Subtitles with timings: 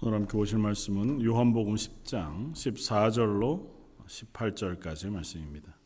[0.00, 3.68] 오늘 함께 보실 말씀은 요한복음 10장 14절로
[4.06, 5.76] 18절까지의 말씀입니다.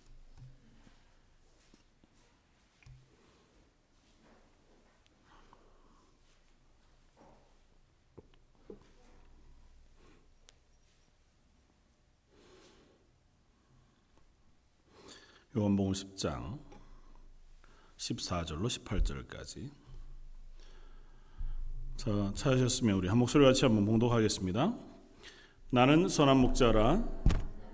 [15.57, 16.59] 요한복음 10장
[17.97, 19.82] 14절로 18절까지
[22.05, 24.75] 자, 찾으셨으면 우리 한 목소리 같이 한번 봉독하겠습니다.
[25.71, 27.01] 나는 선한 목자라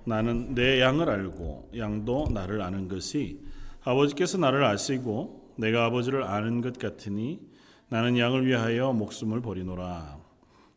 [0.04, 3.40] 나는 내 양을 알고 양도 나를 아는 것이
[3.84, 7.40] 아버지께서 나를 아시고 내가 아버지를 아는 것 같으니
[7.88, 10.18] 나는 양을 위하여 목숨을 버리노라.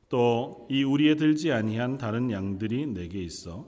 [0.08, 3.66] 또 이 우리에 들지 아니한 다른 양들이 내게 있어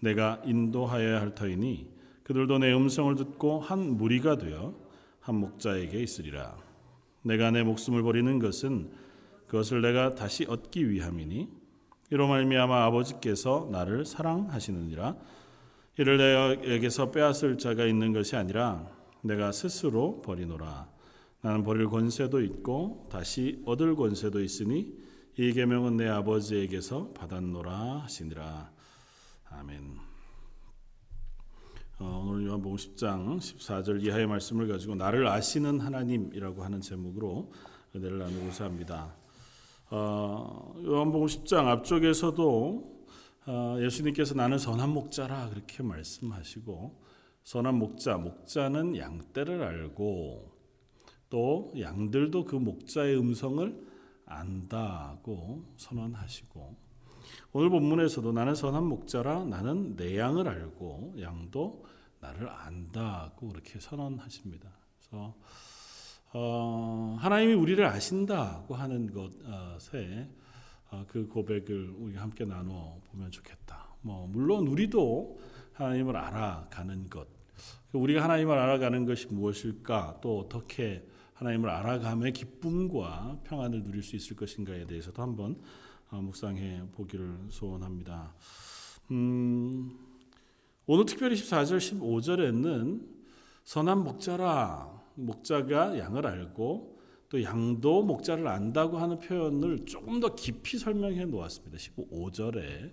[0.00, 1.88] 내가 인도하여야 할 터이니
[2.24, 4.74] 그들도 내 음성을 듣고 한 무리가 되어
[5.20, 6.58] 한 목자에게 있으리라.
[7.22, 9.03] 내가 내 목숨을 버리는 것은
[9.54, 11.48] 그것을 내가 다시 얻기 위함이니
[12.10, 15.16] 이로 말미암아 아버지께서 나를 사랑하시느니라.
[15.96, 18.90] 이를 내게서 빼앗을 자가 있는 것이 아니라
[19.22, 20.88] 내가 스스로 버리노라.
[21.42, 24.92] 나는 버릴 권세도 있고 다시 얻을 권세도 있으니
[25.36, 28.72] 이 계명은 내 아버지에게서 받았노라 하시니라.
[29.50, 29.98] 아멘.
[32.00, 37.52] 어, 오늘 요한복음 10장 14절 이하의 말씀을 가지고 나를 아시는 하나님이라고 하는 제목으로
[37.94, 39.14] 은혜를 나누고자 합니다.
[39.90, 42.94] 어, 요한복음 10장 앞쪽에서도
[43.46, 47.02] 어, 예수님께서 나는 선한 목자라 그렇게 말씀하시고
[47.44, 50.50] 선한 목자, 목자는 양떼를 알고
[51.28, 53.86] 또 양들도 그 목자의 음성을
[54.24, 56.76] 안다고 선언하시고
[57.52, 61.84] 오늘 본문에서도 나는 선한 목자라 나는 내 양을 알고 양도
[62.20, 64.70] 나를 안다고 그렇게 선언하십니다.
[64.96, 65.34] 그래서
[66.36, 70.28] 어, 하나님이 우리를 아신다고 하는 것에
[70.90, 73.94] 어, 그 고백을 우리 함께 나눠 보면 좋겠다.
[74.00, 75.38] 뭐 물론 우리도
[75.74, 77.28] 하나님을 알아가는 것,
[77.92, 84.86] 우리가 하나님을 알아가는 것이 무엇일까, 또 어떻게 하나님을 알아감의 기쁨과 평안을 누릴 수 있을 것인가에
[84.86, 85.60] 대해서도 한번
[86.10, 88.34] 어, 묵상해 보기를 소원합니다.
[89.12, 89.88] 음,
[90.86, 93.06] 오늘 특별히 14절, 15절에는
[93.62, 96.98] 선한 목자라 목자가 양을 알고
[97.28, 101.76] 또 양도 목자를 안다고 하는 표현을 조금 더 깊이 설명해 놓았습니다.
[101.78, 102.92] 15절에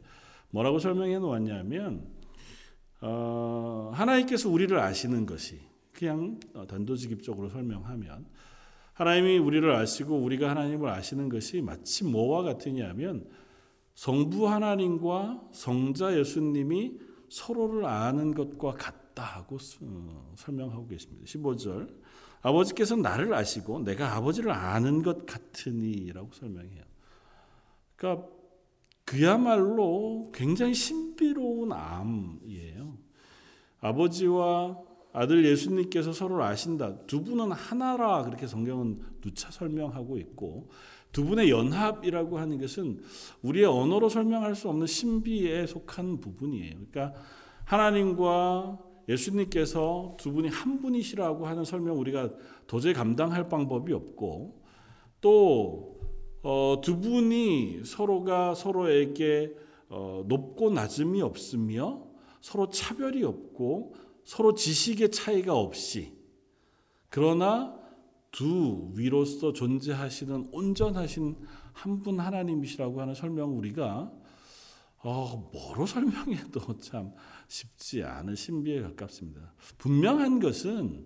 [0.50, 2.08] 뭐라고 설명해 놓았냐면
[3.02, 5.60] 어, 하나님께서 우리를 아시는 것이
[5.92, 8.26] 그냥 단도직입적으로 설명하면
[8.94, 13.28] 하나님이 우리를 아시고 우리가 하나님을 아시는 것이 마치 뭐와 같으냐면
[13.96, 17.00] 성부 하나님과 성자 예수님이
[17.30, 19.58] 서로를 아는 것과 같다고
[20.36, 21.26] 설명하고 계십니다.
[21.26, 22.02] 15절
[22.42, 26.84] 아버지께서 나를 아시고 내가 아버지를 아는 것 같으니라고 설명해요.
[27.96, 28.28] 그러니까
[29.06, 32.98] 그야말로 굉장히 신비로운 암이에요.
[33.82, 34.80] 아버지와
[35.14, 36.98] 아들 예수님께서 서로를 아신다.
[37.06, 40.70] 두 분은 하나라 그렇게 성경은 누차 설명하고 있고
[41.12, 43.02] 두 분의 연합이라고 하는 것은
[43.42, 46.76] 우리의 언어로 설명할 수 없는 신비에 속한 부분이에요.
[46.90, 47.14] 그러니까
[47.66, 48.80] 하나님과
[49.12, 52.30] 예수님께서 두 분이 한 분이시라고 하는 설명 우리가
[52.68, 54.62] 도저히 감당할 방법이 없고
[55.22, 55.62] 또두
[56.44, 59.56] 어, 분이 서로가 서로에게
[59.90, 62.04] 어, 높고 낮음이 없으며
[62.42, 66.14] 서로 차별이 없고 서로 지식의 차이가 없이
[67.10, 67.80] 그러나
[68.32, 71.36] 두 위로서 존재하시는 온전하신
[71.74, 74.12] 한 분 하나님이시라고 하는 설명 우리가
[75.04, 77.12] 어, 뭐로 설명해도 참
[77.52, 79.54] 쉽지 않은 신비에 가깝습니다.
[79.78, 81.06] 분명한 것은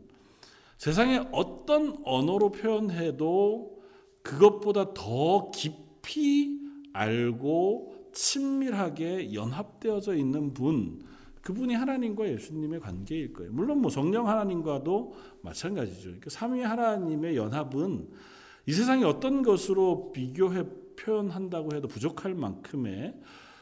[0.77, 3.81] 세상에 어떤 언어로 표현해도
[4.21, 6.59] 그것보다 더 깊이
[6.93, 11.03] 알고 친밀하게 연합되어져 있는 분,
[11.41, 13.51] 그분이 하나님과 예수님의 관계일 거예요.
[13.51, 16.03] 물론 뭐 성령 하나님과도 마찬가지죠.
[16.03, 18.07] 그러니까 삼위 하나님의 연합은
[18.67, 20.63] 이 세상에 어떤 것으로 비교해
[20.95, 23.15] 표현한다고 해도 부족할 만큼의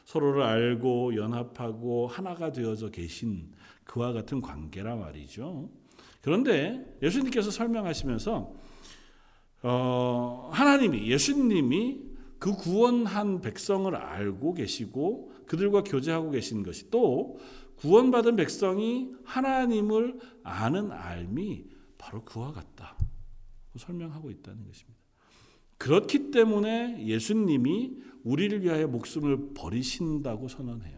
[0.03, 3.51] 서로를 알고 연합하고 하나가 되어져 계신
[3.83, 5.69] 그와 같은 관계라 말이죠.
[6.21, 8.53] 그런데 예수님께서 설명하시면서
[9.63, 12.01] 어, 하나님이 예수님이
[12.39, 17.39] 그 구원한 백성을 알고 계시고 그들과 교제하고 계신 것이 또
[17.77, 21.65] 구원받은 백성이 하나님을 아는 알미
[21.97, 22.97] 바로 그와 같다.
[23.77, 25.02] 설명하고 있다는 것입니다.
[25.83, 30.97] 그렇기 때문에 예수님이 우리를 위하여 목숨을 버리신다고 선언해요.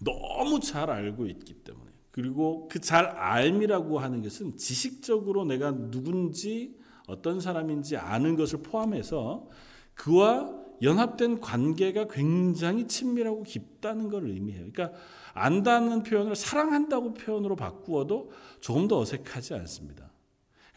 [0.00, 1.88] 너무 잘 알고 있기 때문에.
[2.10, 6.76] 그리고 그 잘 알미라고 하는 것은 지식적으로 내가 누군지
[7.06, 9.48] 어떤 사람인지 아는 것을 포함해서
[9.94, 10.52] 그와
[10.82, 14.66] 연합된 관계가 굉장히 친밀하고 깊다는 걸 의미해요.
[14.72, 14.98] 그러니까
[15.32, 20.07] 안다는 표현을 사랑한다고 표현으로 바꾸어도 조금 더 어색하지 않습니다.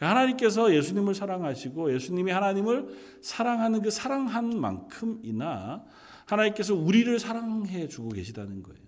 [0.06, 5.84] 하나님께서 예수님을 사랑하시고 예수님이 하나님을 사랑하는 그 사랑한 만큼이나
[6.26, 8.82] 하나님께서 우리를 사랑해 주고 계시다는 거예요.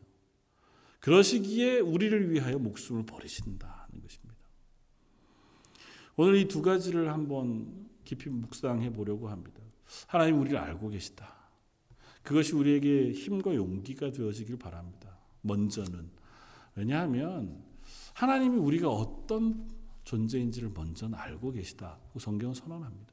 [1.00, 4.34] 그러시기에 우리를 위하여 목숨을 버리신다는 것입니다.
[6.16, 9.60] 오늘 이 두 가지를 한번 깊이 묵상해 보려고 합니다.
[10.06, 11.34] 하나님 우리를 알고 계시다.
[12.22, 15.18] 그것이 우리에게 힘과 용기가 되어지길 바랍니다.
[15.42, 16.08] 먼저는
[16.74, 17.62] 왜냐하면
[18.14, 19.68] 하나님이 우리가 어떤
[20.04, 23.12] 존재인지를 먼저는 알고 계시다고 성경은 선언합니다.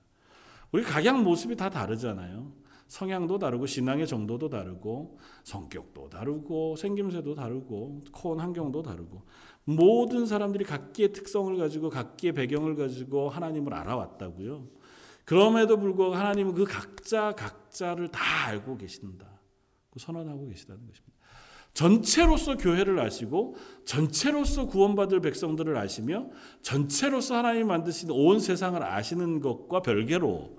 [0.72, 2.52] 우리 각양 모습이 다 다르잖아요.
[2.88, 9.24] 성향도 다르고 신앙의 정도도 다르고 성격도 다르고 생김새도 다르고 코온 환경도 다르고
[9.64, 14.68] 모든 사람들이 각기의 특성을 가지고 각기의 배경을 가지고 하나님을 알아왔다고요.
[15.24, 19.40] 그럼에도 불구하고 하나님은 그 각자 각자를 다 알고 계신다.
[19.98, 21.11] 선언하고 계시다는 것입니다.
[21.74, 26.30] 전체로서 교회를 아시고 전체로서 구원받을 백성들을 아시며
[26.62, 30.58] 전체로서 하나님 만드신 온 세상을 아시는 것과 별개로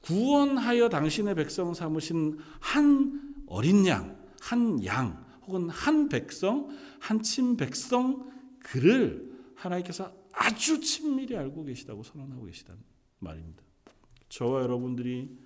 [0.00, 6.68] 구원하여 당신의 백성 삼으신 한 어린 양, 한 양, 혹은 한 백성,
[7.00, 8.30] 한 친 백성
[8.60, 12.80] 그를 하나님께서 아주 친밀히 알고 계시다고 선언하고 계시다는
[13.18, 13.62] 말입니다.
[14.28, 15.36] 저와 여러분들이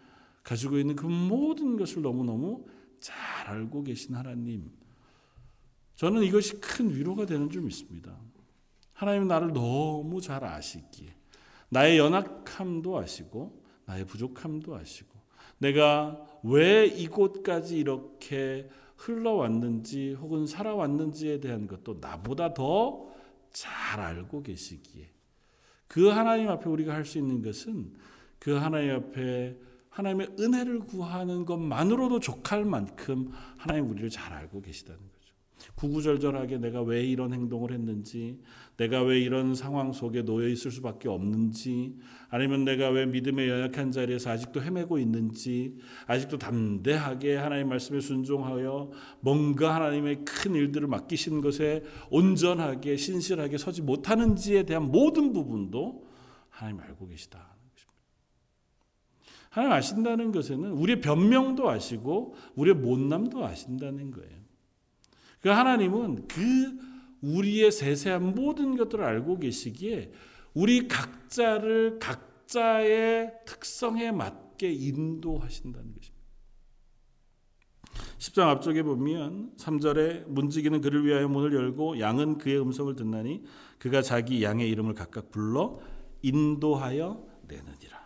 [0.43, 2.65] 가지고 있는 그 모든 것을 너무너무
[3.01, 3.17] 잘
[3.49, 4.71] 알고 계신 하나님.
[5.99, 8.17] 저는 이것이 큰 위로가 되는 줄 믿습니다.
[8.93, 11.15] 하나님 나를 너무 잘 아시기에
[11.69, 15.19] 나의 연약함도 아시고 나의 부족함도 아시고
[15.59, 23.09] 내가 왜 이곳까지 이렇게 흘러왔는지 혹은 살아왔는지에 대한 것도 나보다 더
[23.51, 25.11] 잘 알고 계시기에
[25.87, 27.93] 그 하나님 앞에 우리가 할 수 있는 것은
[28.39, 29.57] 그 하나님 앞에
[29.91, 35.01] 하나님의 은혜를 구하는 것만으로도 족할 만큼 하나님 우리를 잘 알고 계시다는.
[35.75, 38.39] 구구절절하게 내가 왜 이런 행동을 했는지,
[38.77, 41.97] 내가 왜 이런 상황 속에 놓여 있을 수밖에 없는지,
[42.29, 45.77] 아니면 내가 왜 믿음의 연약한 자리에서 아직도 헤매고 있는지,
[46.07, 48.91] 아직도 담대하게 하나님 말씀에 순종하여
[49.21, 56.07] 뭔가 하나님의 큰 일들을 맡기신 것에 온전하게 신실하게 서지 못하는지에 대한 모든 부분도
[56.51, 57.59] 하나님 알고 계시다.
[59.51, 64.38] 하나님 아신다는 것에는 우리의 변명도 아시고 우리의 못남도 아신다는 거예요.
[65.41, 66.79] 그 하나님은 그
[67.21, 70.13] 우리의 세세한 모든 것들을 알고 계시기에
[70.55, 76.19] 우리 각자를 각자의 특성에 맞게 인도하신다는 것입니다.
[78.19, 83.45] 10장 앞쪽에 보면 3절에 문지기는 그를 위하여 문을 열고 양은 그의 음성을 듣나니
[83.79, 85.79] 그가 자기 양의 이름을 각각 불러
[86.23, 87.99] 인도하여 내느니라.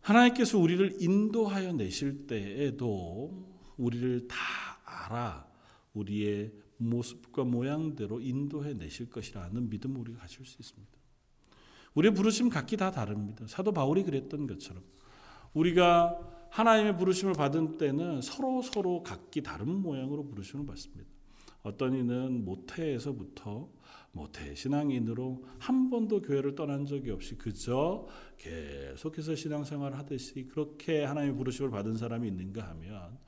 [0.00, 3.49] 하나님께서 우리를 인도하여 내실 때에도
[3.80, 4.36] 우리를 다
[4.84, 5.46] 알아
[5.94, 10.92] 우리의 모습과 모양대로 인도해 내실 것이라는 믿음을 우리가 가질 수 있습니다.
[11.94, 13.46] 우리의 부르심 각기 다 다릅니다.
[13.48, 14.82] 사도 바울이 그랬던 것처럼
[15.54, 21.10] 우리가 하나님의 부르심을 받은 때는 서로 서로 각기 다른 모양으로 부르심을 받습니다.
[21.62, 23.68] 어떤 이는 모태에서부터
[24.12, 28.06] 모태 신앙인으로 한 번도 교회를 떠난 적이 없이 그저
[28.38, 33.18] 계속해서 신앙생활을 하듯이 그렇게 하나님의 부르심을 받은 사람이 있는가 하면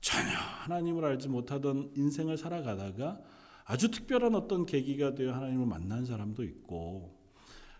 [0.00, 3.20] 전혀 하나님을 알지 못하던 인생을 살아가다가
[3.64, 7.16] 아주 특별한 어떤 계기가 되어 하나님을 만난 사람도 있고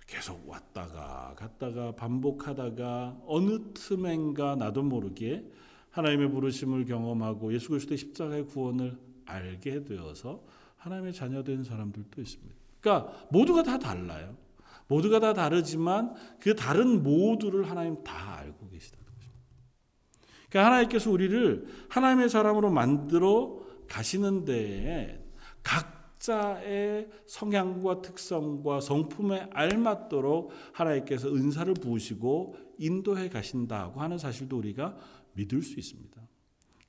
[0.06, 5.50] 계속 왔다가 갔다가 반복하다가 어느 틈엔가 나도 모르게
[5.90, 10.44] 하나님의 부르심을 경험하고 예수 그리스도의 십자가의 구원을 알게 되어서
[10.76, 12.54] 하나님의 자녀된 사람들도 있습니다.
[12.80, 14.36] 그러니까 모두가 다 달라요.
[14.88, 18.65] 모두가 다 다르지만 그 다른 모두를 하나님 다 알고.
[20.56, 25.22] 그러니까 하나님께서 우리를 하나님의 사람으로 만들어 가시는 데에
[25.62, 34.96] 각자의 성향과 특성과 성품에 알맞도록 하나님께서 은사를 부으시고 인도해 가신다고 하는 사실도 우리가
[35.34, 36.22] 믿을 수 있습니다.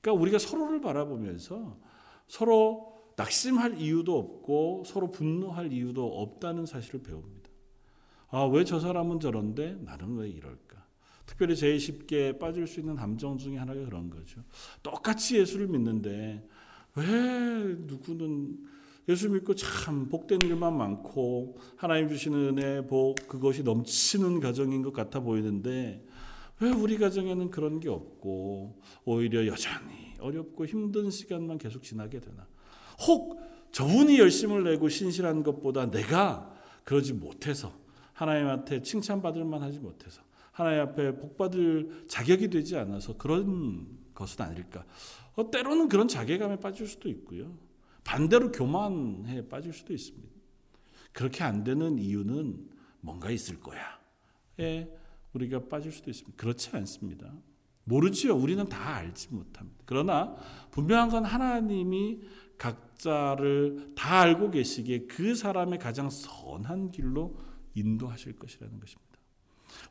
[0.00, 1.78] 그러니까 우리가 서로를 바라보면서
[2.26, 7.50] 서로 낙심할 이유도 없고 서로 분노할 이유도 없다는 사실을 배웁니다.
[8.30, 10.67] 아, 왜 저 사람은 저런데 나는 왜 이럴까?
[11.38, 14.42] 특별히 제일 쉽게 빠질 수 있는 감정 중에 하나가 그런 거죠.
[14.82, 16.44] 똑같이 예수를 믿는데
[16.96, 18.58] 왜 누구는
[19.08, 25.20] 예수 믿고 참 복된 일만 많고 하나님 주시는 은혜, 복 그것이 넘치는 가정인 것 같아
[25.20, 26.04] 보이는데
[26.58, 32.48] 왜 우리 가정에는 그런 게 없고 오히려 여전히 어렵고 힘든 시간만 계속 지나게 되나?
[33.06, 33.40] 혹
[33.70, 36.52] 저분이 열심을 내고 신실한 것보다 내가
[36.82, 37.72] 그러지 못해서
[38.12, 40.26] 하나님한테 칭찬받을 만하지 못해서
[40.58, 44.84] 하나님 앞에 복받을 자격이 되지 않아서 그런 것은 아닐까.
[45.36, 47.56] 어, 때로는 그런 자괴감에 빠질 수도 있고요.
[48.02, 50.28] 반대로 교만에 빠질 수도 있습니다.
[51.12, 54.00] 그렇게 안 되는 이유는 뭔가 있을 거야.
[54.58, 54.88] 에
[55.32, 56.36] 우리가 빠질 수도 있습니다.
[56.36, 57.32] 그렇지 않습니다.
[57.84, 58.34] 모르지요.
[58.34, 59.78] 우리는 다 알지 못합니다.
[59.86, 60.34] 그러나
[60.72, 62.22] 분명한 건 하나님이
[62.58, 67.38] 각자를 다 알고 계시기에 그 사람의 가장 선한 길로
[67.74, 69.07] 인도하실 것이라는 것입니다.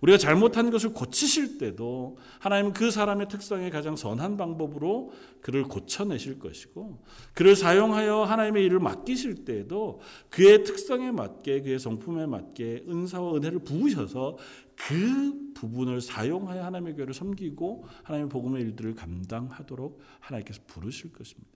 [0.02, 7.04] 우리가 잘못한 것을 고치실 때도 하나님은 그 사람의 특성에 가장 선한 방법으로 그를 고쳐내실 것이고
[7.34, 14.38] 그를 사용하여 하나님의 일을 맡기실 때에도 그의 특성에 맞게 그의 성품에 맞게 은사와 은혜를 부으셔서
[14.76, 21.50] 그 부분을 사용하여 하나님의 교회를 섬기고 하나님의 복음의 일들을 감당하도록 하나님께서 부르실 것입니다.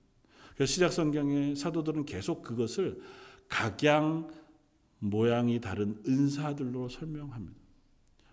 [0.55, 2.99] 그래서 시작 성경의 사도들은 계속 그것을
[3.47, 4.29] 각양
[4.99, 7.60] 모양이 다른 은사들로 설명합니다.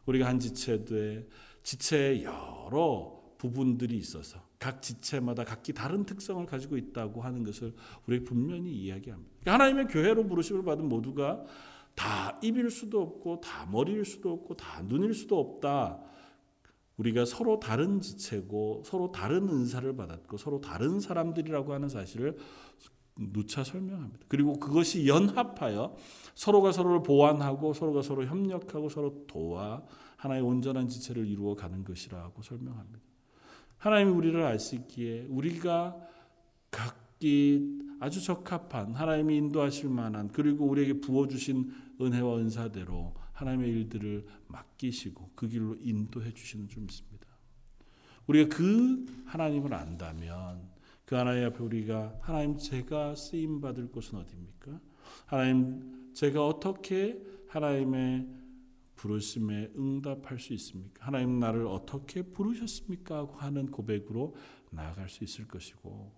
[0.08, 1.26] 우리가 한 지체도에
[1.62, 7.74] 지체의 여러 부분들이 있어서 각 지체마다 각기 다른 특성을 가지고 있다고 하는 것을
[8.06, 9.30] 우리 분명히 이야기합니다.
[9.40, 11.44] 그러니까 하나님의 교회로 부르심을 받은 모두가
[11.94, 16.00] 다 입일 수도 없고 다 머리일 수도 없고 다 눈일 수도 없다.
[16.96, 22.36] 우리가 서로 다른 지체고 서로 다른 은사를 받았고 서로 다른 사람들이라고 하는 사실을
[23.18, 24.26] 누차 설명합니다.
[24.28, 25.96] 그리고 그것이 연합하여
[26.34, 29.82] 서로가 서로를 보완하고 서로가 서로 협력하고 서로 도와
[30.16, 33.00] 하나의 온전한 지체를 이루어 가는 것이라고 설명합니다.
[33.78, 35.96] 하나님이 우리를 아시기에 우리가
[36.70, 45.32] 각기 아주 적합한 하나님이 인도하실 만한 그리고 우리에게 부어 주신 은혜와 은사대로 하나님의 일들을 맡기시고
[45.34, 47.26] 그 길로 인도해 주시는 줄 믿습니다.
[48.26, 50.77] 우리가 그 하나님을 안다면
[51.08, 54.78] 그 하나님 앞에 우리가 하나님 제가 쓰임 받을 곳은 어디입니까?
[55.24, 58.28] 하나님 제가 어떻게 하나님의
[58.94, 61.06] 부르심에 응답할 수 있습니까?
[61.06, 63.26] 하나님 나를 어떻게 부르셨습니까?
[63.38, 64.36] 하는 고백으로
[64.70, 66.12] 나아갈 수 있을 것이고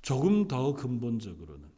[0.00, 1.68] 조금 더 근본적으로는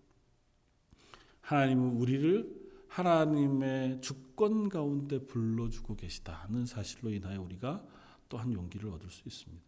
[1.40, 7.82] 하나님은 우리를 하나님의 주권 가운데 불러주고 계시다는 사실로 인하여 우리가
[8.28, 9.65] 또한 용기를 얻을 수 있습니다.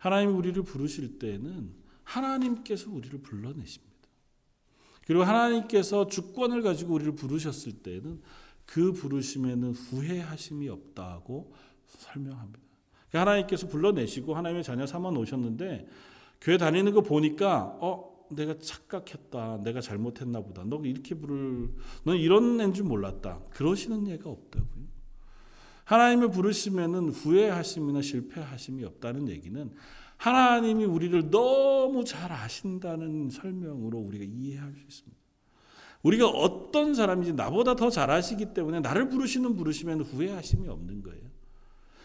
[0.00, 3.90] 하나님 우리를 부르실 때는 하나님께서 우리를 불러내십니다.
[5.06, 8.22] 그리고 하나님께서 주권을 가지고 우리를 부르셨을 때는
[8.64, 11.52] 그 부르심에는 후회하심이 없다고
[11.86, 12.60] 설명합니다.
[13.10, 15.86] 그러니까 하나님께서 불러내시고 하나님의 자녀 삼아 놓으셨는데
[16.40, 19.58] 교회 다니는 거 보니까 어 내가 착각했다.
[19.64, 20.64] 내가 잘못했나 보다.
[20.64, 21.68] 너 이렇게 부를,
[22.04, 23.40] 너 이런 애인 줄 몰랐다.
[23.50, 24.89] 그러시는 예가 없다고요.
[25.90, 29.72] 하나님을 부르시면은 후회하심이나 실패하심이 없다는 얘기는
[30.18, 35.20] 하나님이 우리를 너무 잘 아신다는 설명으로 우리가 이해할 수 있습니다.
[36.04, 41.28] 우리가 어떤 사람인지 나보다 더 잘 아시기 때문에 나를 부르시는 부르시면 후회하심이 없는 거예요.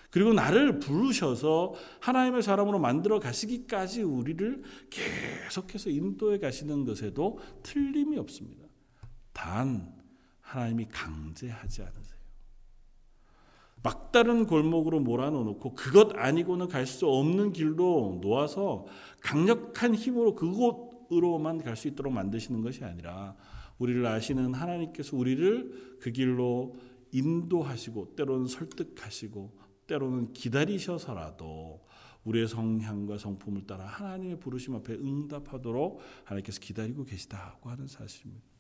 [0.10, 8.66] 그리고 나를 부르셔서 하나님의 사람으로 만들어 가시기까지 우리를 계속해서 인도해 가시는 것에도 틀림이 없습니다.
[9.32, 9.94] 단
[10.42, 12.15] 하나님이 강제하지 않으세요.
[13.86, 18.88] 막다른 골목으로 몰아넣고 그것 아니고는 갈 수 없는 길로 놓아서
[19.22, 23.36] 강력한 힘으로 그곳으로만 갈 수 있도록 만드시는 것이 아니라
[23.78, 26.76] 우리를 아시는 하나님께서 우리를 그 길로
[27.12, 29.54] 인도하시고 때로는 설득하시고
[29.86, 31.86] 때로는 기다리셔서라도
[32.24, 38.55] 우리의 성향과 성품을 따라 하나님의 부르심 앞에 응답하도록 하나님께서 기다리고 계시다고 하는 사실입니다.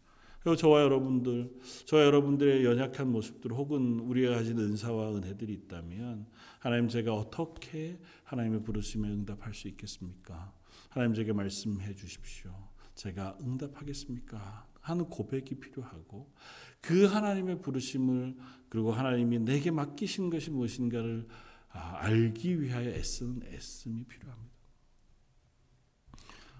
[0.45, 1.51] 그리고 저와 여러분들,
[1.85, 6.27] 저와 여러분들의 연약한 모습들 혹은 우리가 가진 은사와 은혜들이 있다면
[6.59, 10.53] 하나님 제가 어떻게 하나님의 부르심에 응답할 수 있겠습니까?
[10.89, 12.51] 하나님 제게 말씀해 주십시오.
[12.93, 14.67] 제가 응답하겠습니까?
[14.81, 16.31] 하는 고백이 필요하고
[16.79, 18.37] 그 하나님의 부르심을
[18.69, 21.27] 그리고 하나님이 내게 맡기신 것이 무엇인가를
[21.69, 24.53] 아, 알기 위하여 애쓰는 애씀이 필요합니다.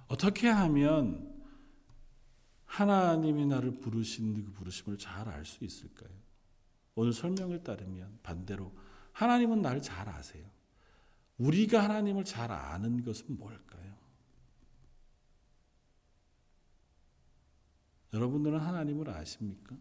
[0.07, 1.34] 어떻게 하면
[2.75, 6.09] 하나님이 나를 부르신 그 부르심을 잘 알 수 있을까요?
[6.95, 8.73] 오늘 설명을 따르면 반대로
[9.13, 10.45] 하나님은 나를 잘 아세요.
[11.37, 13.95] 우리가 하나님을 잘 아는 것은 뭘까요?
[18.13, 19.77] 여러분들은 하나님을 아십니까?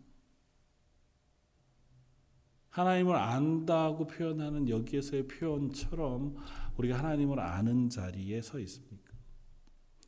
[2.70, 6.36] 하나님을 안다고 표현하는 여기에서의 표현처럼
[6.76, 9.03] 우리가 하나님을 아는 자리에 서 있습니까?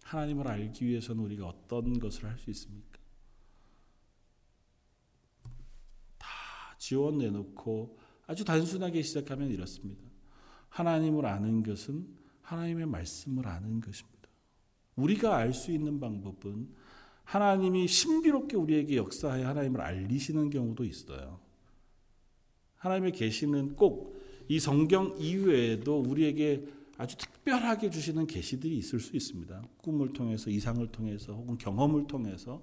[0.07, 2.99] 하나님을 알기 위해서는 우리가 어떤 것을 할 수 있습니까?
[6.19, 6.29] 다
[6.79, 10.03] 지원 내놓고 아주 단순하게 시작하면 이렇습니다.
[10.69, 12.07] 하나님을 아는 것은
[12.43, 14.29] 하나님의 말씀을 아는 것입니다.
[14.97, 16.75] 우리가 알 수 있는 방법은
[17.25, 21.41] 하나님이 신비롭게 우리에게 역사하여 하나님을 알리시는 경우도 있어요.
[22.77, 24.17] 하나님의 계시는 꼭
[24.49, 29.63] 이 성경 이외에도 우리에게 아주 특 별하게 주시는 계시들이 있을 수 있습니다.
[29.79, 32.61] 꿈을 통해서 이상을 통해서 혹은 경험을 통해서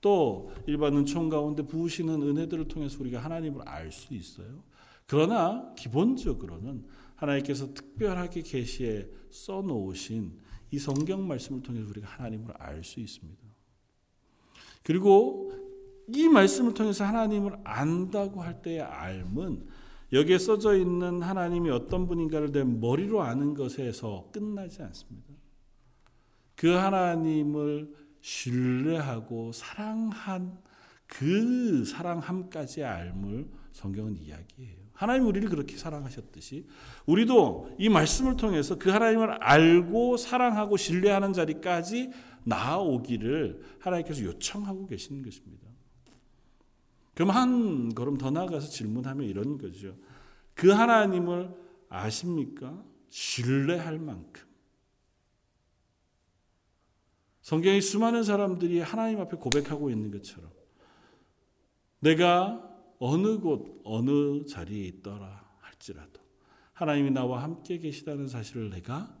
[0.00, 4.64] 또 일반 은총 가운데 부으시는 은혜들을 통해서 우리가 하나님을 알 수 있어요.
[5.06, 10.38] 그러나 기본적으로는 하나님께서 특별하게 계시에 써 놓으신
[10.70, 13.42] 이 성경 말씀을 통해서 우리가 하나님을 알 수 있습니다.
[14.82, 15.52] 그리고
[16.08, 19.66] 이 말씀을 통해서 하나님을 안다고 할 때의 알은
[20.14, 25.34] 여기에 써져 있는 하나님이 어떤 분인가를 내 머리로 아는 것에서 끝나지 않습니다.
[26.54, 30.56] 그 하나님을 신뢰하고 사랑한
[31.08, 34.84] 그 사랑함까지의 알을 성경은 이야기해요.
[34.92, 36.68] 하나님 우리를 그렇게 사랑하셨듯이
[37.06, 42.10] 우리도 이 말씀을 통해서 그 하나님을 알고 사랑하고 신뢰하는 자리까지
[42.44, 45.73] 나아오기를 하나님께서 요청하고 계시는 것입니다.
[47.14, 49.96] 그럼 한 걸음 더 나아가서 질문하면 이런 거죠.
[50.54, 51.54] 그 하나님을
[51.88, 52.84] 아십니까?
[53.08, 54.44] 신뢰할 만큼.
[57.40, 60.50] 성경에 수많은 사람들이 하나님 앞에 고백하고 있는 것처럼
[62.00, 66.20] 내가 어느 곳, 어느 자리에 있더라 할지라도
[66.72, 69.16] 하나님이 나와 함께 계시다는 사실을 내가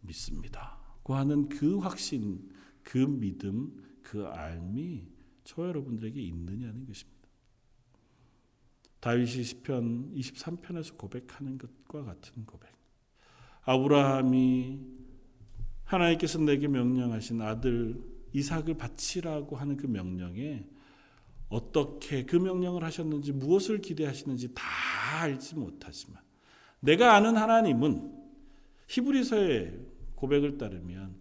[0.00, 0.78] 믿습니다.
[1.02, 2.50] 고 하는 그 확신,
[2.82, 5.17] 그 믿음, 그 알미
[5.48, 7.26] 저 여러분들에게 있느냐는 것입니다.
[9.00, 12.70] 다윗이 시편 23편에서 고백하는 것과 같은 고백.
[13.62, 14.78] 아브라함이
[15.84, 17.98] 하나님께서 내게 명령하신 아들
[18.34, 20.66] 이삭을 바치라고 하는 그 명령에
[21.48, 24.62] 어떻게 그 명령을 하셨는지 무엇을 기대하시는지 다
[25.22, 26.22] 알지 못하지만
[26.80, 28.12] 내가 아는 하나님은
[28.88, 29.80] 히브리서의
[30.14, 31.16] 고백을 따르면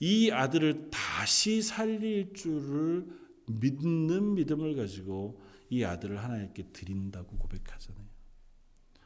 [0.00, 8.04] 이 아들을 다시 살릴 줄을 믿는 믿음을 가지고 이 아들을 하나님께 드린다고 고백하잖아요.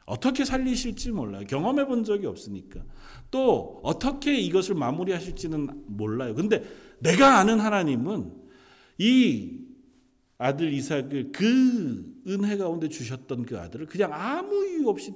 [0.05, 1.45] 어떻게 살리실지 몰라요.
[1.47, 2.83] 경험해 본 적이 없으니까.
[3.31, 6.35] 또 어떻게 이것을 마무리하실지는 몰라요.
[6.35, 6.63] 근데
[6.99, 8.31] 내가 아는 하나님은
[8.99, 9.65] 이
[10.37, 15.13] 아들 이삭을 그 은혜 가운데 주셨던 그 아들을 그냥 아무 이유 없이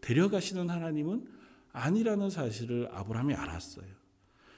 [0.00, 1.24] 데려가시는 하나님은
[1.72, 3.86] 아니라는 사실을 아브라함이 알았어요.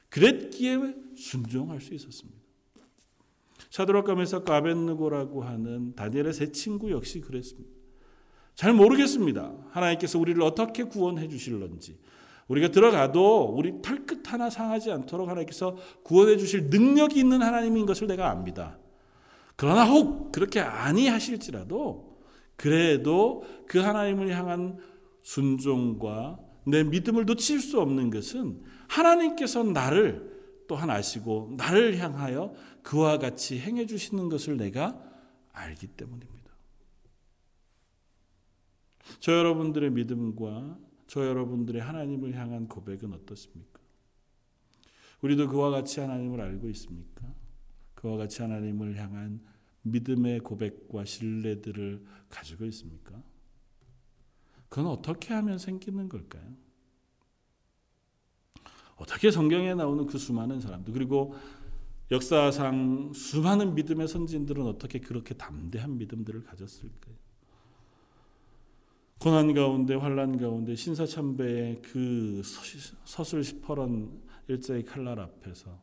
[0.09, 2.44] 그랬기에 순종할 수 있었습니다.
[3.75, 7.75] 사드락과 메삭과 아벤느고라고 하는 다니엘의 세 친구 역시 그랬습니다.
[8.55, 9.53] 잘 모르겠습니다.
[9.73, 11.99] 하나님께서 우리를 어떻게 구원해 주실런지.
[12.47, 18.31] 우리가 들어가도 우리 털끝 하나 상하지 않도록 하나님께서 구원해 주실 능력이 있는 하나님인 것을 내가
[18.31, 18.79] 압니다.
[19.57, 22.21] 그러나 혹 그렇게 아니하실지라도
[22.55, 24.79] 그래도 그 하나님을 향한
[25.23, 30.34] 순종과 내 믿음을 놓칠 수 없는 것은 하나님께서 나를
[30.67, 35.01] 또한 아시고 나를 향하여 그와 같이 행해 주시는 것을 내가
[35.53, 36.53] 알기 때문입니다.
[39.21, 43.81] 저 여러분들의 믿음과 저 여러분들의 하나님을 향한 고백은 어떻습니까?
[45.21, 47.35] 우리도 그와 같이 하나님을 알고 있습니까?
[47.95, 49.41] 그와 같이 하나님을 향한
[49.83, 53.23] 믿음의 고백과 신뢰들을 가지고 있습니까?
[54.69, 56.64] 그건 어떻게 하면 생기는 걸까요?
[59.05, 61.35] 어떻게 성경에 나오는 그 수많은 사람들 그리고
[62.11, 67.15] 역사상 수많은 믿음의 선진들은 어떻게 그렇게 담대한 믿음들을 가졌을까요?
[69.19, 72.41] 고난 가운데 환란 가운데 신사참배의 그
[73.05, 75.79] 서술 시퍼런 일자의 칼날 앞에서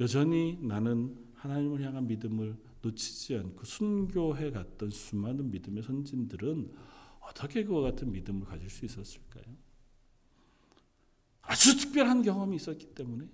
[0.00, 6.72] 여전히 나는 하나님을 향한 믿음을 놓치지 않고 순교해 갔던 수많은 믿음의 선진들은
[7.20, 9.67] 어떻게 그와 같은 믿음을 가질 수 있었을까요?
[11.48, 13.26] 아주 특별한 경험이 있었기 때문에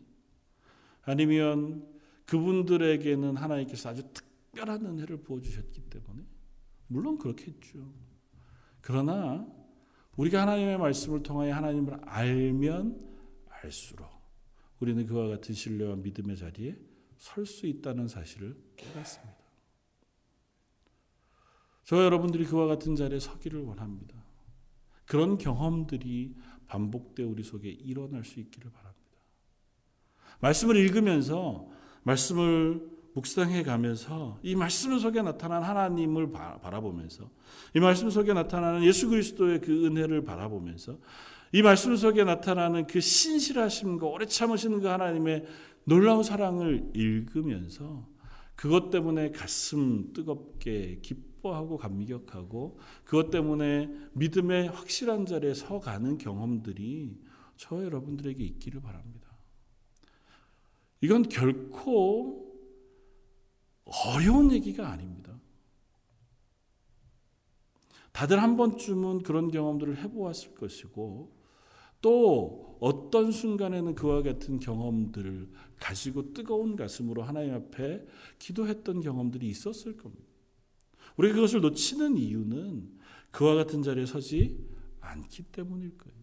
[1.02, 1.86] 아니면
[2.26, 6.22] 그분들에게는 하나님께서 아주 특별한 은혜를 부어주셨기 때문에
[6.86, 7.92] 물론 그렇겠죠.
[8.80, 9.46] 그러나
[10.16, 13.00] 우리가 하나님의 말씀을 통하여 하나님을 알면
[13.48, 14.08] 알수록
[14.78, 16.76] 우리는 그와 같은 신뢰와 믿음의 자리에
[17.18, 19.34] 설 수 있다는 사실을 깨닫습니다.
[21.84, 24.24] 저 여러분들이 그와 같은 자리에 서기를 원합니다.
[25.06, 26.34] 그런 경험들이
[26.66, 29.00] 반복되어 우리 속에 일어날 수 있기를 바랍니다.
[30.40, 31.68] 말씀을 읽으면서
[32.02, 37.30] 말씀을 묵상해 가면서 이 말씀 속에 나타난 하나님을 바라보면서
[37.74, 40.98] 이 말씀 속에 나타나는 예수 그리스도의 그 은혜를 바라보면서
[41.52, 45.46] 이 말씀 속에 나타나는 그 신실하심과 오래 참으시는 그 하나님의
[45.84, 48.06] 놀라운 사랑을 읽으면서
[48.54, 57.20] 그것 때문에 가슴 뜨겁게 기뻐하고 감격하고 그것 때문에 믿음의 확실한 자리에 서가는 경험들이
[57.56, 59.28] 저 여러분들에게 있기를 바랍니다.
[61.00, 62.44] 이건 결코
[63.84, 65.38] 어려운 얘기가 아닙니다.
[68.12, 71.33] 다들 한 번쯤은 그런 경험들을 해보았을 것이고
[72.04, 75.48] 또 어떤 순간에는 그와 같은 경험들을
[75.80, 78.04] 가지고 뜨거운 가슴으로 하나님 앞에
[78.38, 80.22] 기도했던 경험들이 있었을 겁니다.
[81.16, 82.90] 우리가 그것을 놓치는 이유는
[83.30, 84.68] 그와 같은 자리에 서지
[85.00, 86.18] 않기 때문일 거예요.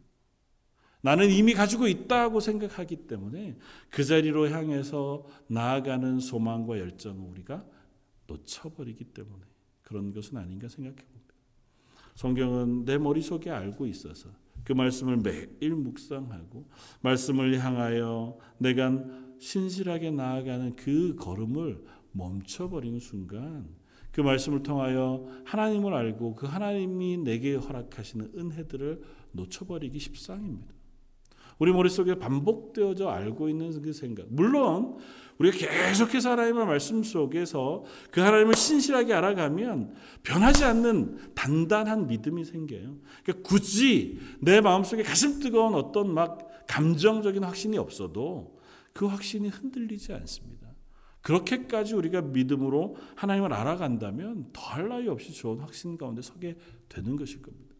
[1.01, 3.57] 나는 이미 가지고 있다고 생각하기 때문에
[3.89, 7.65] 그 자리로 향해서 나아가는 소망과 열정을 우리가
[8.27, 9.45] 놓쳐버리기 때문에
[9.81, 11.33] 그런 것은 아닌가 생각해 봅니다.
[12.13, 14.29] 성경은 내 머릿속에 알고 있어서
[14.63, 16.67] 그 말씀을 매일 묵상하고
[17.01, 19.03] 말씀을 향하여 내가
[19.39, 23.67] 신실하게 나아가는 그 걸음을 멈춰버리는 순간
[24.11, 30.80] 그 말씀을 통하여 하나님을 알고 그 하나님이 내게 허락하시는 은혜들을 놓쳐버리기 십상입니다.
[31.61, 34.25] 우리 머릿속에 반복되어져 알고 있는 그 생각.
[34.31, 34.97] 물론
[35.37, 39.93] 우리가 계속해서 하나님의 말씀 속에서 그 하나님을 신실하게 알아가면
[40.23, 42.97] 변하지 않는 단단한 믿음이 생겨요.
[43.23, 48.57] 그러니까 굳이 내 마음속에 가슴 뜨거운 어떤 막 감정적인 확신이 없어도
[48.91, 50.67] 그 확신이 흔들리지 않습니다.
[51.21, 56.57] 그렇게까지 우리가 믿음으로 하나님을 알아간다면 더할 나위 없이 좋은 확신 가운데 서게
[56.89, 57.70] 되는 것일 겁니다.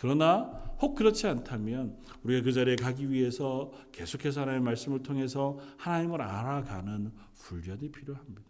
[0.00, 0.42] 그러나
[0.80, 7.90] 혹 그렇지 않다면 우리가 그 자리에 가기 위해서 계속해서 하나님의 말씀을 통해서 하나님을 알아가는 훈련이
[7.90, 8.42] 필요합니다.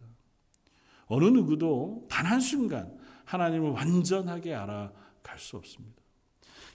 [1.06, 6.02] 어느 누구도 단 한순간 하나님을 완전하게 알아갈 수 없습니다.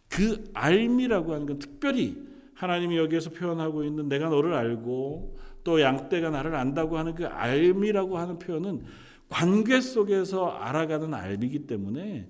[0.09, 2.17] 그 알미라고 하는 건 특별히
[2.55, 8.39] 하나님이 여기에서 표현하고 있는 내가 너를 알고 또 양떼가 나를 안다고 하는 그 알미라고 하는
[8.39, 8.85] 표현은
[9.29, 12.29] 관계 속에서 알아가는 알미기 때문에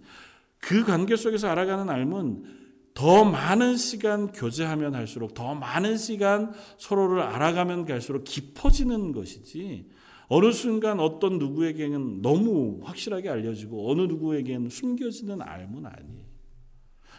[0.63, 2.43] 그 관계 속에서 알아가는 알은
[2.93, 9.89] 더 많은 시간 교제하면 할수록 더 많은 시간 서로를 알아가면 갈수록 깊어지는 것이지
[10.27, 16.23] 어느 순간 어떤 누구에게는 너무 확실하게 알려지고 어느 누구에게는 숨겨지는 알은 아니에요.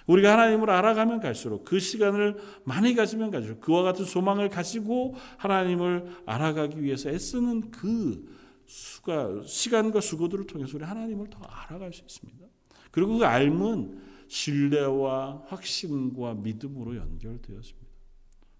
[0.07, 6.83] 우리가 하나님을 알아가면 갈수록 그 시간을 많이 가지면 가지고 그와 같은 소망을 가지고 하나님을 알아가기
[6.83, 8.27] 위해서 애쓰는 그
[8.65, 12.54] 수가 시간과 수고들을 통해서 우리 하나님을 더 알아갈 수 있습니다.
[12.95, 17.89] 그리고 그 알은 신뢰와 확신과 믿음으로 연결되었습니다.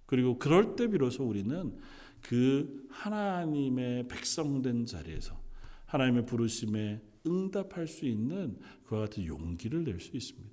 [0.07, 1.79] 그리고 그럴 때 비로소 우리는
[2.21, 5.41] 그 하나님의 백성된 자리에서
[5.87, 10.53] 하나님의 부르심에 응답할 수 있는 그와 같은 용기를 낼 수 있습니다.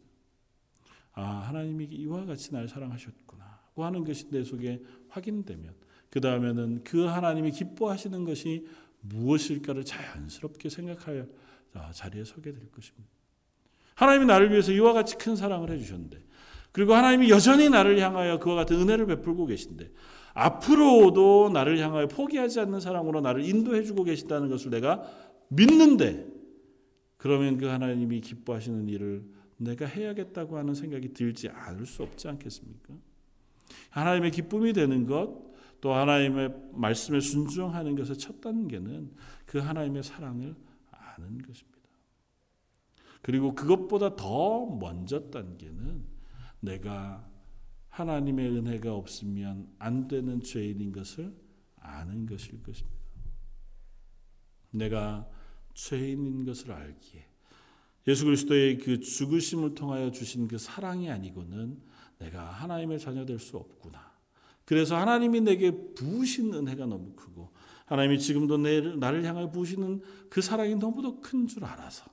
[1.14, 3.62] 아, 하나님이 이와 같이 날 사랑하셨구나.
[3.74, 5.74] 고 하는 것이 내 속에 확인되면
[6.12, 8.68] 그 다음에는 그 하나님이 기뻐하시는 것이
[9.00, 11.26] 무엇일까를 자연스럽게 생각하여
[11.96, 13.21] 자리에 서게 될 것입니다.
[13.96, 16.18] 하나님이 나를 위해서 이와 같이 큰 사랑을 해주셨는데,
[16.72, 19.92] 그리고 하나님이 여전히 나를 향하여 그와 같은 은혜를 베풀고 계신데,
[20.34, 25.04] 앞으로도 나를 향하여 포기하지 않는 사랑으로 나를 인도해주고 계신다는 것을 내가
[25.50, 26.28] 믿는데,
[27.18, 29.24] 그러면 그 하나님이 기뻐하시는 일을
[29.58, 32.96] 내가 해야겠다고 하는 생각이 들지 않을 수 없지 않겠습니까?
[33.92, 35.52] 하나님의 기쁨이 되는 것,
[35.82, 39.12] 또 하나님의 말씀에 순종하는 것의 첫 단계는
[39.46, 40.56] 그 하나님의 사랑을
[40.92, 41.71] 아는 것입니다.
[43.22, 46.06] 그리고 그것보다 더 먼저 단계는
[46.60, 47.28] 내가
[47.90, 51.34] 하나님의 은혜가 없으면 안 되는 죄인인 것을
[51.78, 52.98] 아는 것일 것입니다.
[54.72, 55.30] 내가
[55.74, 57.26] 죄인인 것을 알기에
[58.08, 61.82] 예수 그리스도의 그 죽으심을 통하여 주신 그 사랑이 아니고는
[62.18, 64.12] 내가 하나님의 자녀 될 수 없구나.
[64.66, 67.52] 그래서 하나님이 내게 부으신 은혜가 너무 크고
[67.86, 72.06] 하나님이 지금도 나를 향하여 부으시는 그 사랑이 너무도 큰 줄 알아서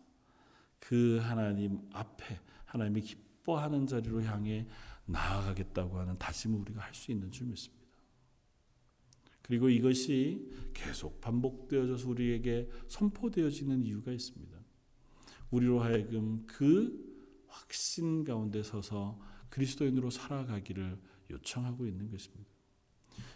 [0.89, 4.67] 그 하나님 앞에 하나님이 기뻐하는 자리로 향해
[5.05, 7.85] 나아가겠다고 하는 다짐을 우리가 할 수 있는 줄 믿습니다.
[9.43, 14.59] 그리고 이것이 계속 반복되어져서 우리에게 선포되어지는 이유가 있습니다.
[15.51, 19.21] 우리로 하여금 그 확신 가운데 서서
[19.51, 20.99] 그리스도인으로 살아가기를
[21.31, 22.51] 요청하고 있는 것입니다.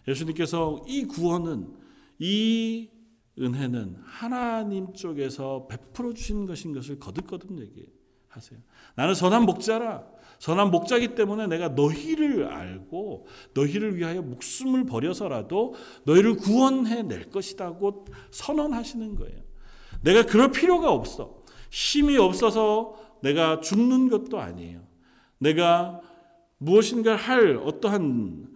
[0.08, 1.76] 예수님께서 이 구원은
[2.18, 2.88] 이
[3.38, 8.60] 은혜는 하나님 쪽에서 베풀어 주신 것인 것을 거듭거듭 얘기하세요.
[8.94, 10.04] 나는 선한 목자라.
[10.38, 19.14] 선한 목자기 때문에 내가 너희를 알고 너희를 위하여 목숨을 버려서라도 너희를 구원해 낼 것이다고 선언하시는
[19.14, 19.40] 거예요.
[20.02, 21.40] 내가 그럴 필요가 없어.
[21.70, 24.82] 힘이 없어서 내가 죽는 것도 아니에요.
[25.38, 26.00] 내가
[26.58, 28.51] 무엇인가 할 어떠한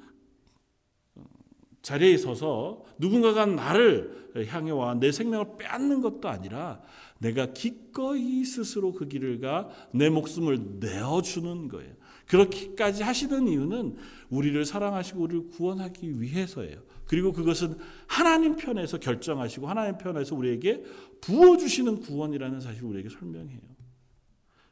[1.86, 6.82] 자리에 서서 누군가가 나를 향해 와 내 생명을 빼앗는 것도 아니라
[7.20, 11.94] 내가 기꺼이 스스로 그 길을 가 내 목숨을 내어주는 거예요.
[12.26, 13.98] 그렇게까지 하시는 이유는
[14.30, 16.80] 우리를 사랑하시고 우리를 구원하기 위해서예요.
[17.06, 17.76] 그리고 그것은
[18.08, 20.82] 하나님 편에서 결정하시고 하나님 편에서 우리에게
[21.20, 23.60] 부어주시는 구원이라는 사실을 우리에게 설명해요.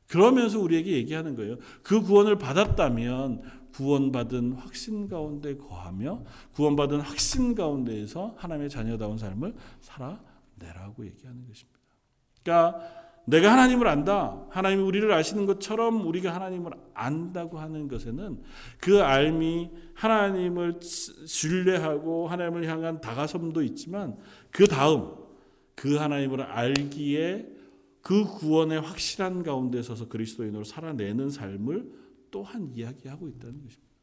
[0.08, 1.58] 그러면서 우리에게 얘기하는 거예요.
[1.84, 6.22] 그 구원을 받았다면 구원받은 확신 가운데 거하며
[6.54, 11.80] 구원받은 확신 가운데에서 하나님의 자녀다운 삶을 살아내라고 얘기하는 것입니다.
[12.42, 14.44] 그러니까 내가 하나님을 안다.
[14.50, 18.42] 하나님이 우리를 아시는 것처럼 우리가 하나님을 안다고 하는 것에는
[18.78, 24.16] 그 알미 하나님을 신뢰하고 하나님을 향한 다가섬도 있지만
[24.50, 25.12] 그 다음
[25.74, 27.48] 그 하나님을 알기에
[28.02, 32.03] 그 구원의 확실한 가운데 서서 그리스도인으로 살아내는 삶을
[32.34, 33.94] 또한 이야기하고 있다는 것입니다.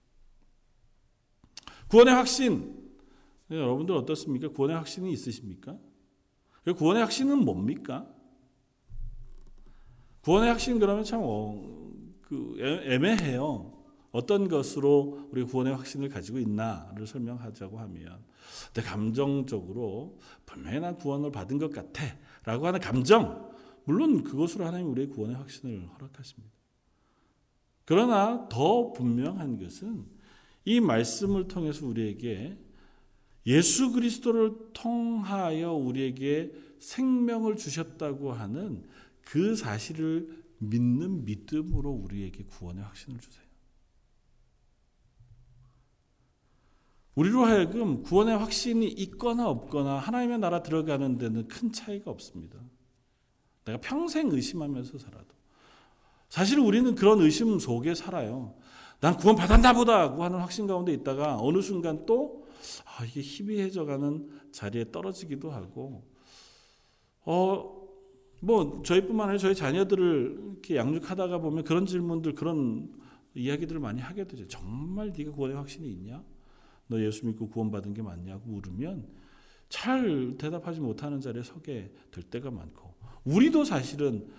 [1.90, 2.94] 구원의 확신
[3.50, 4.48] 네, 여러분들 어떻습니까?
[4.48, 5.78] 구원의 확신이 있으십니까?
[6.78, 8.08] 구원의 확신은 뭡니까?
[10.22, 11.62] 구원의 확신 그러면 참 어,
[12.22, 13.74] 그 애매해요.
[14.14, 18.24] 어떤 것으로 우리 구원의 확신을 가지고 있나를 설명하자고 하면
[18.74, 22.06] 내 감정적으로 분명히 난 구원을 받은 것 같아
[22.46, 23.52] 라고 하는 감정
[23.84, 26.61] 물론 그것으로 하나님 우리의 구원의 확신을 허락하십니다.
[27.86, 30.06] 그러나 더 분명한 것은
[30.66, 32.58] 이 말씀을 통해서 우리에게
[33.48, 38.84] 예수 그리스도를 통하여 우리에게 생명을 주셨다고 하는
[39.22, 43.46] 그 사실을 믿는 믿음으로 우리에게 구원의 확신을 주세요.
[47.16, 52.58] 우리로 하여금 구원의 확신이 있거나 없거나 하나님의 나라 들어가는 데는 큰 차이가 없습니다.
[53.66, 55.41] 내가 평생 의심하면서 살아도.
[56.32, 58.56] 사실 우리는 그런 의심 속에 살아요.
[59.02, 62.48] 난 구원 받았나 보다 하는 확신 가운데 있다가 어느 순간 또
[62.86, 66.08] 아, 이게 희비해져가는 자리에 떨어지기도 하고
[67.26, 67.86] 어,
[68.42, 72.90] 뭐 저희뿐만 아니라 저희 자녀들을 이렇게 양육하다가 보면 그런 질문들 그런
[73.36, 74.48] 이야기들을 많이 하게 되죠.
[74.48, 76.24] 정말 네가 구원의 확신이 있냐?
[76.88, 79.06] 너 예수 믿고 구원받은 게 맞냐고 물으면
[79.68, 82.94] 잘 대답하지 못하는 자리에 서게 될 때가 많고
[83.26, 84.30] 우리도 사실은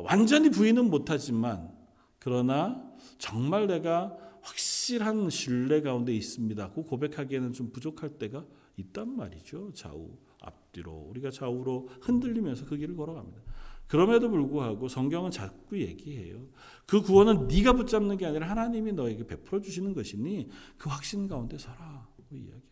[0.00, 1.72] 완전히 부인은 못하지만
[2.18, 2.82] 그러나
[3.18, 6.72] 정말 내가 확실한 신뢰 가운데 있습니다.
[6.72, 8.44] 그 고백하기에는 좀 부족할 때가
[8.76, 9.72] 있단 말이죠.
[9.74, 10.10] 좌우.
[10.40, 13.40] 앞뒤로 우리가 좌우로 흔들리면서 그 길을 걸어갑니다.
[13.86, 16.46] 그럼에도 불구하고 성경은 자꾸 얘기해요.
[16.86, 22.06] 그 구원은 네가 붙잡는 게 아니라 하나님이 너에게 베풀어 주시는 것이니 그 확신 가운데 살아.
[22.30, 22.64] 이야기합니다.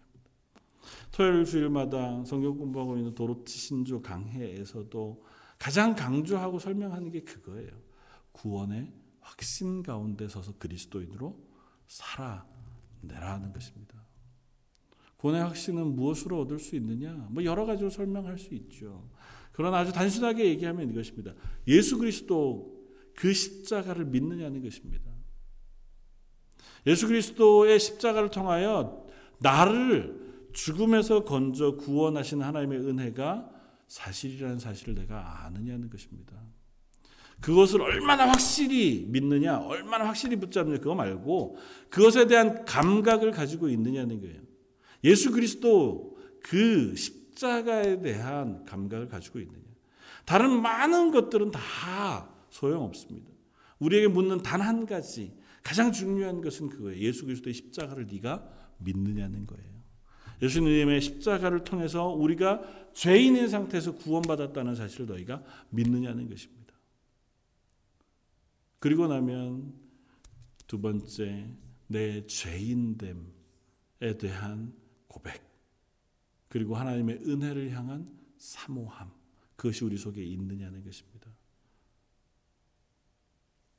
[1.12, 5.22] 토요일 주일마다 성경 공부하고 있는 도로치 신주 강해에서도
[5.62, 7.70] 가장 강조하고 설명하는 게 그거예요.
[8.32, 11.38] 구원의 확신 가운데 서서 그리스도인으로
[11.86, 13.94] 살아내라는 것입니다.
[15.18, 17.12] 구원의 확신은 무엇으로 얻을 수 있느냐?
[17.30, 19.08] 뭐 여러 가지로 설명할 수 있죠.
[19.52, 21.32] 그러나 아주 단순하게 얘기하면 이것입니다.
[21.68, 25.12] 예수 그리스도 그 십자가를 믿느냐는 것입니다.
[26.88, 29.06] 예수 그리스도의 십자가를 통하여
[29.38, 33.61] 나를 죽음에서 건져 구원하신 하나님의 은혜가
[33.92, 36.32] 사실이라는 사실을 내가 아느냐는 것입니다.
[37.42, 41.58] 그것을 얼마나 확실히 믿느냐, 얼마나 확실히 붙잡느냐, 그거 말고
[41.90, 44.40] 그것에 대한 감각을 가지고 있느냐는 거예요.
[45.04, 49.60] 예수 그리스도 그 십자가에 대한 감각을 가지고 있느냐.
[50.24, 53.30] 다른 많은 것들은 다 소용없습니다.
[53.78, 56.98] 우리에게 묻는 단 한 가지 가장 중요한 것은 그거예요.
[56.98, 59.71] 예수 그리스도의 십자가를 네가 믿느냐는 거예요.
[60.42, 66.74] 예수님의 십자가를 통해서 우리가 죄인의 상태에서 구원받았다는 사실을 너희가 믿느냐는 것입니다.
[68.80, 69.72] 그리고 나면
[70.66, 71.48] 두 번째
[71.86, 73.22] 내 죄인됨에
[74.18, 74.74] 대한
[75.06, 75.40] 고백.
[76.48, 79.12] 그리고 하나님의 은혜를 향한 사모함.
[79.54, 81.30] 그것이 우리 속에 있느냐는 것입니다.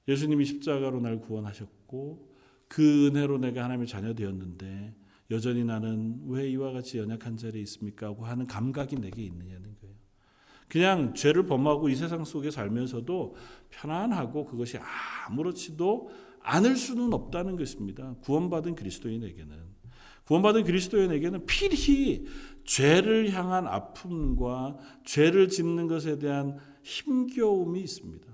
[0.08, 2.34] 예수님이 십자가로 날 구원하셨고
[2.68, 8.08] 그 은혜로 내가 하나님의 자녀 되었는데 여전히 나는 왜 이와 같이 연약한 자리에 있습니까?
[8.08, 9.96] 하고 하는 감각이 내게 있느냐는 거예요.
[10.68, 13.36] 그냥 죄를 범하고 이 세상 속에 살면서도
[13.70, 14.78] 편안하고 그것이
[15.28, 16.10] 아무렇지도
[16.42, 18.16] 않을 수는 없다는 것입니다.
[18.22, 19.56] 구원받은 그리스도인에게는.
[20.26, 22.26] 구원받은 그리스도인에게는 필히
[22.64, 28.28] 죄를 향한 아픔과 죄를 짓는 것에 대한 힘겨움이 있습니다.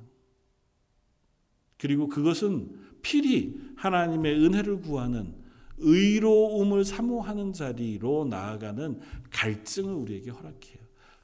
[1.78, 5.36] 그리고 그것은 필히 하나님의 은혜를 구하는
[5.80, 9.00] 의로움을 사모하는 자리로 나아가는
[9.32, 10.84] 갈증을 우리에게 허락해요.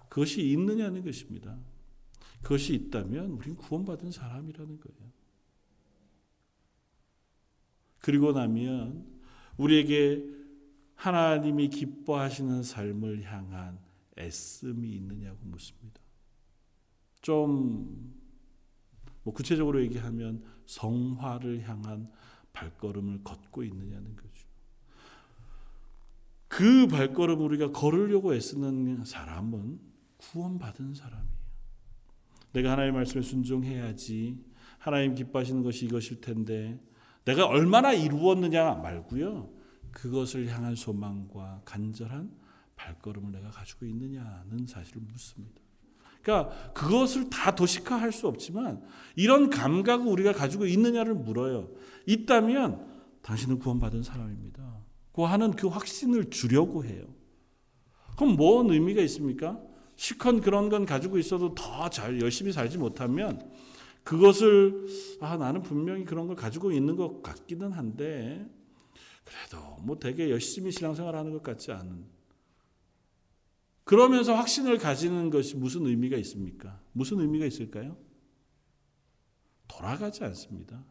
[0.09, 1.57] 그것이 있느냐는 것입니다.
[2.41, 5.11] 그것이 있다면 우리는 구원받은 사람이라는 거예요.
[7.99, 9.05] 그리고 나면
[9.57, 10.23] 우리에게
[10.95, 13.79] 하나님이 기뻐하시는 삶을 향한
[14.17, 15.99] 애씀이 있느냐고 묻습니다.
[17.21, 18.25] 좀
[19.25, 22.11] 뭐 구체적으로 얘기하면 성화를 향한
[22.53, 24.34] 발걸음을 걷고 있느냐는 거죠.
[26.55, 29.77] 그 발걸음 우리가 걸으려고 애쓰는 사람은
[30.15, 31.35] 구원받은 사람이에요.
[32.53, 34.41] 내가 하나님의 말씀에 순종해야지
[34.77, 36.79] 하나님 기뻐하시는 것이 이것일 텐데
[37.25, 39.51] 내가 얼마나 이루었느냐 말고요.
[39.91, 42.31] 그것을 향한 소망과 간절한
[42.77, 45.61] 발걸음을 내가 가지고 있느냐는 사실을 묻습니다.
[46.21, 48.81] 그러니까 그것을 다 도식화할 수 없지만
[49.17, 51.69] 이런 감각을 우리가 가지고 있느냐를 물어요.
[52.05, 54.84] 있다면 당신은 구원받은 사람입니다.
[55.15, 57.05] 그 하는 그 확신을 주려고 해요.
[58.17, 59.61] 그럼 뭔 의미가 있습니까?
[59.95, 63.49] 시컨 그런 건 가지고 있어도 더 잘 열심히 살지 못하면
[64.03, 64.87] 그것을
[65.21, 68.45] 아 나는 분명히 그런 걸 가지고 있는 것 같기는 한데
[69.23, 72.05] 그래도 뭐 되게 열심히 신앙생활하는 것 같지 않은
[73.85, 76.81] 그러면서 확신을 가지는 것이 무슨 의미가 있습니까?
[76.91, 77.95] 무슨 의미가 있을까요?
[79.67, 80.83] 돌아가지 않습니다.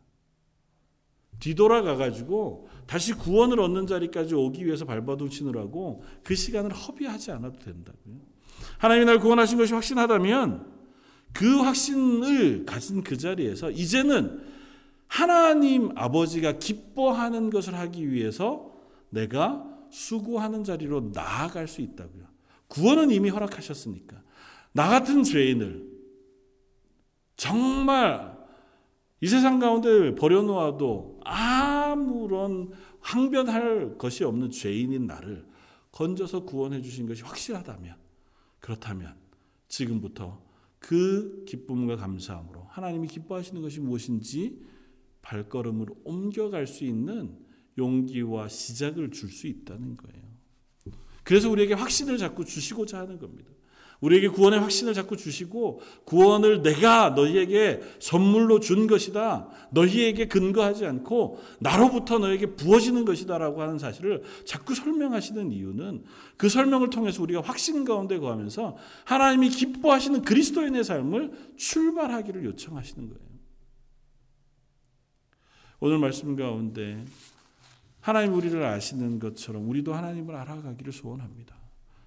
[1.40, 8.16] 뒤돌아가 가지고 다시 구원을 얻는 자리까지 오기 위해서 발버둥 치느라고 그 시간을 허비하지 않아도 된다고요.
[8.78, 10.66] 하나님이 날 구원하신 것이 확신하다면
[11.32, 14.40] 그 확신을 가진 그 자리에서 이제는
[15.06, 18.72] 하나님 아버지가 기뻐하는 것을 하기 위해서
[19.10, 22.24] 내가 수고하는 자리로 나아갈 수 있다고요.
[22.68, 24.22] 구원은 이미 허락하셨으니까.
[24.72, 25.88] 나 같은 죄인을
[27.36, 28.36] 정말
[29.20, 35.46] 이 세상 가운데 버려놓아도 아무런 항변할 것이 없는 죄인인 나를
[35.92, 37.96] 건져서 구원해 주신 것이 확실하다면
[38.60, 39.14] 그렇다면
[39.68, 40.42] 지금부터
[40.78, 44.62] 그 기쁨과 감사함으로 하나님이 기뻐하시는 것이 무엇인지
[45.22, 47.38] 발걸음으로 옮겨갈 수 있는
[47.78, 50.24] 용기와 시작을 줄 수 있다는 거예요.
[51.22, 53.50] 그래서 우리에게 확신을 자꾸 주시고자 하는 겁니다.
[54.04, 59.48] 우리에게 구원의 확신을 자꾸 주시고 구원을 내가 너희에게 선물로 준 것이다.
[59.70, 66.04] 너희에게 근거하지 않고 나로부터 너에게 부어지는 것이다라고 하는 사실을 자꾸 설명하시는 이유는
[66.36, 73.24] 그 설명을 통해서 우리가 확신 가운데 거하면서 하나님이 기뻐하시는 그리스도인의 삶을 출발하기를 요청하시는 거예요.
[75.80, 77.02] 오늘 말씀 가운데
[78.00, 81.56] 하나님 우리를 아시는 것처럼 우리도 하나님을 알아가기를 소원합니다.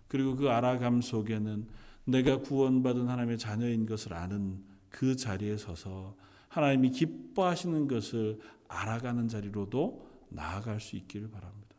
[0.08, 6.15] 그리고 그 알아감 속에는 내가 구원받은 하나님의 자녀인 것을 아는 그 자리에 서서
[6.48, 11.76] 하나님이 기뻐하시는 것을 알아가는 자리로도 나아갈 수 있기를 바랍니다.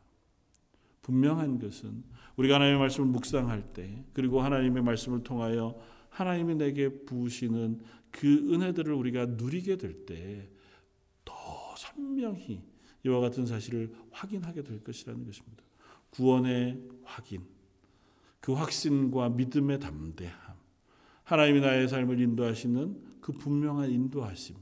[1.02, 2.04] 분명한 것은
[2.36, 5.74] 우리가 하나님의 말씀을 묵상할 때 그리고 하나님의 말씀을 통하여
[6.10, 10.48] 하나님이 내게 부으시는 그 은혜들을 우리가 누리게 될 때
[11.24, 11.34] 더
[11.76, 12.62] 선명히
[13.04, 15.62] 이와 같은 사실을 확인하게 될 것이라는 것입니다.
[16.10, 17.44] 구원의 확인,
[18.40, 20.34] 그 확신과 믿음의 담대함,
[21.24, 24.56] 하나님이 나의 삶을 인도하시는 그 분명한 인도하심,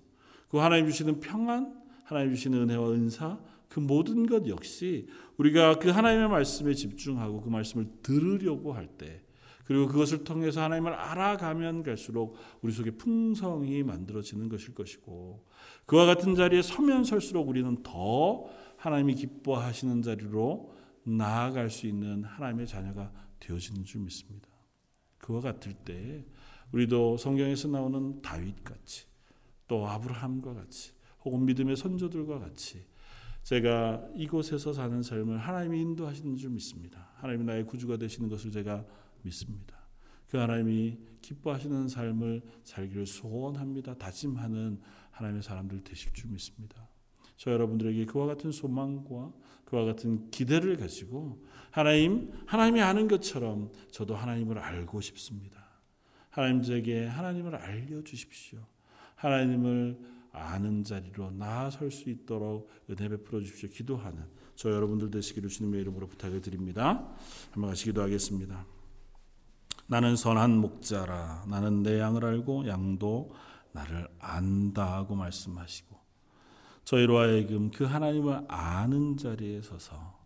[0.48, 6.28] 그 하나님 주시는 평안, 하나님 주시는 은혜와 은사, 그 모든 것 역시 우리가 그 하나님의
[6.28, 9.22] 말씀에 집중하고 그 말씀을 들으려고 할 때,
[9.64, 15.44] 그리고 그것을 통해서 하나님을 알아가면 갈수록 우리 속에 풍성이 만들어지는 것일 것이고,
[15.86, 23.12] 그와 같은 자리에 서면 설수록 우리는 더 하나님이 기뻐하시는 자리로 나아갈 수 있는 하나님의 자녀가
[23.40, 24.48] 되어지는 줄 믿습니다.
[25.18, 26.24] 그와 같을 때
[26.72, 29.06] 우리도 성경에서 나오는 다윗 같이
[29.68, 30.92] 또 아브라함과 같이
[31.24, 32.84] 혹은 믿음의 선조들과 같이
[33.42, 37.12] 제가 이곳에서 사는 삶을 하나님이 인도하시는 줄 믿습니다.
[37.14, 38.84] 하나님이 나의 구주가 되시는 것을 제가
[39.22, 39.76] 믿습니다.
[40.28, 43.94] 그 하나님이 기뻐하시는 삶을 살기를 소원합니다.
[43.94, 44.80] 다짐하는
[45.12, 46.88] 하나님의 사람들 되실 줄 믿습니다.
[47.36, 49.32] 저 여러분들에게 그와 같은 소망과
[49.64, 55.64] 그와 같은 기대를 가지고 하나님, 하나님이 아는 것처럼 저도 하나님을 알고 싶습니다.
[56.30, 58.58] 하나님 제게 하나님을 알려주십시오.
[59.16, 59.98] 하나님을
[60.32, 63.70] 아는 자리로 나아설 수 있도록 은혜 베풀어 주십시오.
[63.70, 64.24] 기도하는
[64.54, 67.08] 저 여러분들 되시기를 주님의 이름으로 부탁을 드립니다.
[67.50, 68.66] 한번 같이 기도하겠습니다.
[69.86, 71.46] 나는 선한 목자라.
[71.48, 73.34] 나는 내 양을 알고 양도
[73.72, 75.96] 나를 안다 하고 말씀하시고
[76.84, 80.25] 저희로 하여금 그 하나님을 아는 자리에 서서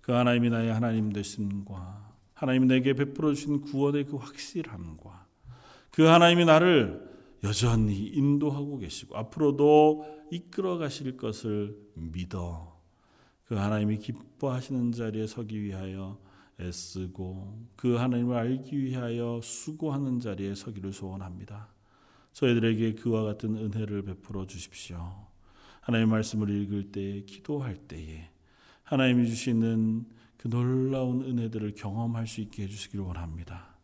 [0.00, 5.26] 그 하나님이 나의 하나님 되심과 하나님이 내게 베풀어 주신 구원의 그 확실함과
[5.90, 7.10] 그 하나님이 나를
[7.44, 12.80] 여전히 인도하고 계시고 앞으로도 이끌어 가실 것을 믿어
[13.44, 16.18] 그 하나님이 기뻐하시는 자리에 서기 위하여
[16.60, 21.68] 애쓰고 그 하나님을 알기 위하여 수고하는 자리에 서기를 소원합니다.
[22.32, 25.26] 저희들에게 그와 같은 은혜를 베풀어 주십시오.
[25.80, 28.29] 하나님의 말씀을 읽을 때, 기도할 때에
[28.90, 30.04] 하나님이 주시는
[30.36, 33.76] 그 놀라운 은혜들을 경험할 수 있게 해주시기를 원합니다.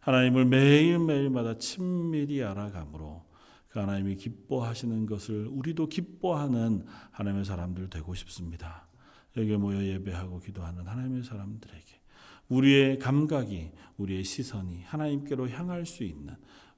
[0.00, 3.24] 하나님을 매일매일마다 친밀히 알아감으로
[3.68, 8.88] 그 하나님이 기뻐하시는 것을 우리도 기뻐하는 하나님의 사람들 되고 싶습니다.
[9.36, 12.00] 여기에 모여 예배하고 기도하는 하나님의 사람들에게
[12.48, 16.34] 우리의 감각이, 우리의 시선이 하나님께로 향할 수 있는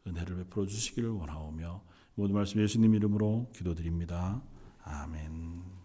[0.07, 1.83] 은혜를 베풀어 주시기를 원하오며
[2.15, 4.43] 모든 말씀 예수님 이름으로 기도드립니다.
[4.83, 5.80] 아멘.